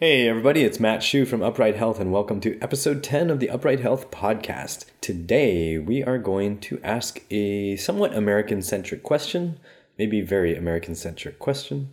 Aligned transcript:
Hey, 0.00 0.26
everybody, 0.26 0.64
it's 0.64 0.80
Matt 0.80 1.02
Hsu 1.02 1.26
from 1.26 1.42
Upright 1.42 1.76
Health, 1.76 2.00
and 2.00 2.10
welcome 2.10 2.40
to 2.40 2.58
episode 2.62 3.02
10 3.02 3.28
of 3.28 3.38
the 3.38 3.50
Upright 3.50 3.80
Health 3.80 4.10
podcast. 4.10 4.86
Today, 5.02 5.76
we 5.76 6.02
are 6.02 6.16
going 6.16 6.58
to 6.60 6.80
ask 6.82 7.20
a 7.30 7.76
somewhat 7.76 8.14
American 8.14 8.62
centric 8.62 9.02
question, 9.02 9.60
maybe 9.98 10.22
very 10.22 10.56
American 10.56 10.94
centric 10.94 11.38
question. 11.38 11.92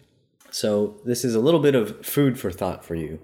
So, 0.51 1.01
this 1.03 1.25
is 1.25 1.35
a 1.35 1.41
little 1.41 1.59
bit 1.59 1.75
of 1.75 2.05
food 2.05 2.39
for 2.39 2.49
thought 2.49 2.85
for 2.85 2.95
you. 2.95 3.19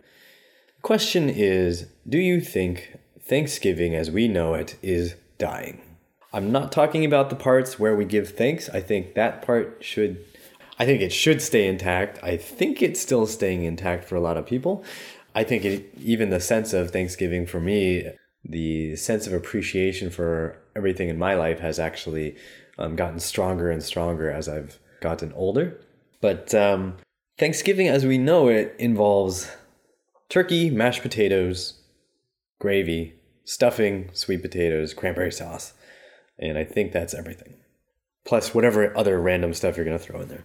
The 0.75 0.81
question 0.81 1.29
is 1.29 1.87
Do 2.05 2.17
you 2.17 2.41
think 2.41 2.97
Thanksgiving 3.21 3.95
as 3.95 4.11
we 4.11 4.27
know 4.27 4.53
it 4.53 4.75
is 4.81 5.15
dying? 5.37 5.81
I'm 6.33 6.51
not 6.51 6.73
talking 6.73 7.05
about 7.05 7.29
the 7.29 7.37
parts 7.37 7.79
where 7.79 7.95
we 7.95 8.03
give 8.03 8.31
thanks. 8.31 8.67
I 8.67 8.81
think 8.81 9.13
that 9.13 9.43
part 9.43 9.77
should 9.79 10.25
I 10.83 10.85
think 10.85 10.99
it 10.99 11.13
should 11.13 11.41
stay 11.41 11.65
intact. 11.65 12.19
I 12.21 12.35
think 12.35 12.81
it's 12.81 12.99
still 12.99 13.25
staying 13.25 13.63
intact 13.63 14.03
for 14.03 14.17
a 14.17 14.19
lot 14.19 14.35
of 14.35 14.45
people. 14.45 14.83
I 15.33 15.45
think 15.45 15.63
it, 15.63 15.89
even 15.97 16.29
the 16.29 16.41
sense 16.41 16.73
of 16.73 16.91
Thanksgiving 16.91 17.45
for 17.45 17.61
me, 17.61 18.09
the 18.43 18.97
sense 18.97 19.25
of 19.25 19.31
appreciation 19.31 20.09
for 20.09 20.57
everything 20.75 21.07
in 21.07 21.17
my 21.17 21.35
life 21.35 21.61
has 21.61 21.79
actually 21.79 22.35
um, 22.77 22.97
gotten 22.97 23.21
stronger 23.21 23.71
and 23.71 23.81
stronger 23.81 24.29
as 24.29 24.49
I've 24.49 24.77
gotten 24.99 25.31
older. 25.31 25.79
But 26.19 26.53
um, 26.53 26.97
Thanksgiving, 27.37 27.87
as 27.87 28.05
we 28.05 28.17
know 28.17 28.49
it, 28.49 28.75
involves 28.77 29.49
turkey, 30.27 30.69
mashed 30.69 31.01
potatoes, 31.01 31.75
gravy, 32.59 33.13
stuffing, 33.45 34.09
sweet 34.11 34.41
potatoes, 34.41 34.93
cranberry 34.93 35.31
sauce. 35.31 35.71
And 36.37 36.57
I 36.57 36.65
think 36.65 36.91
that's 36.91 37.13
everything. 37.13 37.53
Plus, 38.25 38.53
whatever 38.53 38.97
other 38.97 39.17
random 39.21 39.53
stuff 39.53 39.77
you're 39.77 39.85
going 39.85 39.97
to 39.97 40.03
throw 40.03 40.19
in 40.19 40.27
there. 40.27 40.43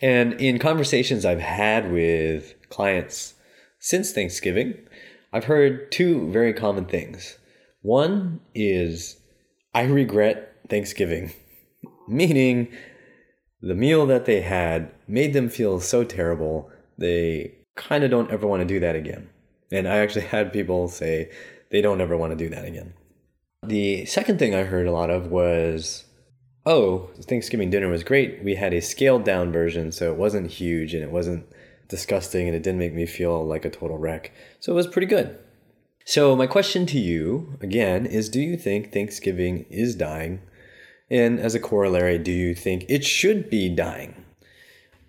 And 0.00 0.34
in 0.34 0.58
conversations 0.58 1.24
I've 1.24 1.40
had 1.40 1.90
with 1.90 2.54
clients 2.68 3.34
since 3.78 4.12
Thanksgiving, 4.12 4.74
I've 5.32 5.44
heard 5.44 5.90
two 5.90 6.30
very 6.30 6.52
common 6.52 6.84
things. 6.84 7.38
One 7.82 8.40
is, 8.54 9.20
I 9.74 9.82
regret 9.82 10.54
Thanksgiving, 10.68 11.32
meaning 12.08 12.68
the 13.60 13.74
meal 13.74 14.06
that 14.06 14.24
they 14.24 14.40
had 14.40 14.90
made 15.06 15.32
them 15.32 15.48
feel 15.48 15.80
so 15.80 16.04
terrible, 16.04 16.70
they 16.96 17.54
kind 17.76 18.04
of 18.04 18.10
don't 18.10 18.30
ever 18.30 18.46
want 18.46 18.60
to 18.60 18.66
do 18.66 18.80
that 18.80 18.96
again. 18.96 19.28
And 19.70 19.86
I 19.86 19.98
actually 19.98 20.26
had 20.26 20.52
people 20.52 20.88
say 20.88 21.30
they 21.70 21.80
don't 21.80 22.00
ever 22.00 22.16
want 22.16 22.32
to 22.32 22.36
do 22.36 22.48
that 22.50 22.64
again. 22.64 22.94
The 23.64 24.06
second 24.06 24.38
thing 24.38 24.54
I 24.54 24.62
heard 24.62 24.86
a 24.86 24.92
lot 24.92 25.10
of 25.10 25.28
was, 25.28 26.04
oh, 26.68 27.08
Thanksgiving 27.22 27.70
dinner 27.70 27.88
was 27.88 28.04
great. 28.04 28.44
We 28.44 28.54
had 28.54 28.74
a 28.74 28.82
scaled 28.82 29.24
down 29.24 29.50
version, 29.50 29.90
so 29.90 30.12
it 30.12 30.18
wasn't 30.18 30.50
huge 30.50 30.92
and 30.92 31.02
it 31.02 31.10
wasn't 31.10 31.46
disgusting 31.88 32.46
and 32.46 32.54
it 32.54 32.62
didn't 32.62 32.78
make 32.78 32.92
me 32.92 33.06
feel 33.06 33.44
like 33.44 33.64
a 33.64 33.70
total 33.70 33.96
wreck. 33.96 34.32
So 34.60 34.72
it 34.72 34.76
was 34.76 34.86
pretty 34.86 35.06
good. 35.06 35.38
So, 36.04 36.36
my 36.36 36.46
question 36.46 36.86
to 36.86 36.98
you 36.98 37.58
again 37.60 38.06
is 38.06 38.28
Do 38.28 38.40
you 38.40 38.56
think 38.56 38.92
Thanksgiving 38.92 39.64
is 39.70 39.94
dying? 39.94 40.40
And 41.10 41.40
as 41.40 41.54
a 41.54 41.60
corollary, 41.60 42.18
do 42.18 42.32
you 42.32 42.54
think 42.54 42.84
it 42.88 43.04
should 43.04 43.48
be 43.48 43.68
dying? 43.68 44.24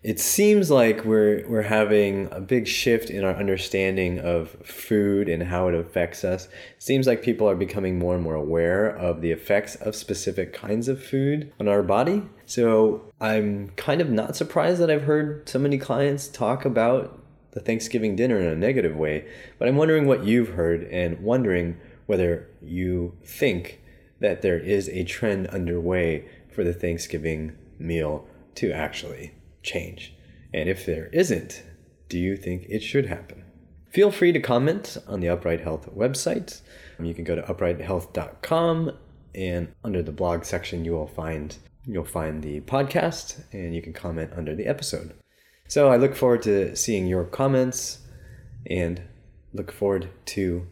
It 0.01 0.17
seems 0.17 0.71
like 0.71 1.03
we're 1.03 1.45
we're 1.49 1.63
having 1.63 2.29
a 2.31 2.39
big 2.39 2.67
shift 2.67 3.09
in 3.09 3.25
our 3.25 3.35
understanding 3.35 4.17
of 4.19 4.51
food 4.63 5.27
and 5.27 5.43
how 5.43 5.67
it 5.67 5.75
affects 5.75 6.23
us. 6.23 6.45
It 6.45 6.51
seems 6.83 7.05
like 7.05 7.21
people 7.21 7.49
are 7.49 7.55
becoming 7.55 7.99
more 7.99 8.15
and 8.15 8.23
more 8.23 8.35
aware 8.35 8.87
of 8.87 9.19
the 9.19 9.31
effects 9.31 9.75
of 9.75 9.95
specific 9.95 10.53
kinds 10.53 10.87
of 10.87 11.03
food 11.03 11.51
on 11.59 11.67
our 11.67 11.83
body. 11.83 12.23
So 12.45 13.11
I'm 13.19 13.69
kind 13.71 13.99
of 13.99 14.09
not 14.09 14.37
surprised 14.37 14.79
that 14.79 14.89
I've 14.89 15.03
heard 15.03 15.49
so 15.49 15.59
many 15.59 15.77
clients 15.77 16.29
talk 16.29 16.63
about 16.63 17.21
the 17.51 17.59
Thanksgiving 17.59 18.15
dinner 18.15 18.39
in 18.39 18.45
a 18.45 18.55
negative 18.55 18.95
way, 18.95 19.27
but 19.57 19.67
I'm 19.67 19.75
wondering 19.75 20.07
what 20.07 20.23
you've 20.23 20.49
heard 20.49 20.83
and 20.83 21.19
wondering 21.19 21.77
whether 22.05 22.47
you 22.61 23.17
think 23.25 23.81
that 24.21 24.43
there 24.43 24.59
is 24.59 24.87
a 24.89 25.03
trend 25.03 25.47
underway 25.47 26.25
for 26.49 26.63
the 26.63 26.73
Thanksgiving 26.73 27.57
meal 27.79 28.25
to 28.55 28.71
actually 28.71 29.33
change? 29.63 30.15
And 30.53 30.67
if 30.67 30.85
there 30.85 31.07
isn't, 31.07 31.63
do 32.07 32.17
you 32.17 32.35
think 32.35 32.65
it 32.69 32.81
should 32.81 33.05
happen? 33.05 33.43
Feel 33.89 34.11
free 34.11 34.31
to 34.31 34.39
comment 34.39 34.97
on 35.07 35.19
the 35.19 35.29
Upright 35.29 35.61
Health 35.61 35.89
website. 35.95 36.61
You 37.01 37.13
can 37.13 37.23
go 37.23 37.35
to 37.35 37.41
uprighthealth.com 37.41 38.91
and 39.33 39.71
under 39.83 40.03
the 40.03 40.11
blog 40.11 40.43
section 40.43 40.83
you 40.85 40.91
will 40.91 41.07
find 41.07 41.55
you'll 41.85 42.03
find 42.03 42.43
the 42.43 42.61
podcast 42.61 43.41
and 43.51 43.73
you 43.73 43.81
can 43.81 43.93
comment 43.93 44.31
under 44.35 44.55
the 44.55 44.67
episode. 44.67 45.13
So 45.67 45.89
I 45.89 45.97
look 45.97 46.15
forward 46.15 46.43
to 46.43 46.75
seeing 46.75 47.07
your 47.07 47.23
comments 47.23 47.99
and 48.67 49.01
look 49.53 49.71
forward 49.71 50.09
to 50.25 50.67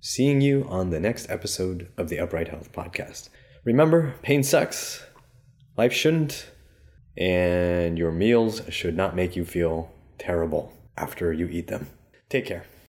seeing 0.00 0.40
you 0.40 0.66
on 0.68 0.90
the 0.90 1.00
next 1.00 1.30
episode 1.30 1.88
of 1.96 2.08
the 2.08 2.18
Upright 2.18 2.48
Health 2.48 2.72
podcast. 2.72 3.28
Remember, 3.64 4.14
pain 4.22 4.42
sucks. 4.42 5.06
Life 5.76 5.92
shouldn't 5.92 6.50
and 7.16 7.98
your 7.98 8.12
meals 8.12 8.62
should 8.68 8.96
not 8.96 9.16
make 9.16 9.36
you 9.36 9.44
feel 9.44 9.90
terrible 10.18 10.72
after 10.96 11.32
you 11.32 11.46
eat 11.48 11.68
them. 11.68 11.88
Take 12.28 12.46
care. 12.46 12.64